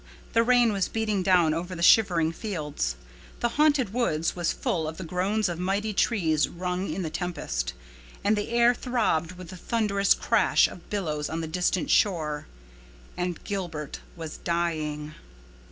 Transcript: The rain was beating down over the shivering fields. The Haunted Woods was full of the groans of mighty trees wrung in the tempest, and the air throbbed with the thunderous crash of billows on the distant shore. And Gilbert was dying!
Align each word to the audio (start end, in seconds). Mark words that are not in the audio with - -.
The 0.33 0.41
rain 0.41 0.73
was 0.73 0.87
beating 0.87 1.21
down 1.21 1.53
over 1.53 1.75
the 1.75 1.83
shivering 1.83 2.31
fields. 2.31 2.95
The 3.39 3.49
Haunted 3.49 3.93
Woods 3.93 4.35
was 4.35 4.51
full 4.51 4.87
of 4.87 4.97
the 4.97 5.03
groans 5.03 5.47
of 5.47 5.59
mighty 5.59 5.93
trees 5.93 6.49
wrung 6.49 6.89
in 6.91 7.03
the 7.03 7.11
tempest, 7.11 7.73
and 8.23 8.35
the 8.35 8.49
air 8.49 8.73
throbbed 8.73 9.33
with 9.33 9.49
the 9.49 9.57
thunderous 9.57 10.15
crash 10.15 10.67
of 10.67 10.89
billows 10.89 11.29
on 11.29 11.41
the 11.41 11.47
distant 11.47 11.91
shore. 11.91 12.47
And 13.15 13.43
Gilbert 13.43 13.99
was 14.15 14.37
dying! 14.37 15.13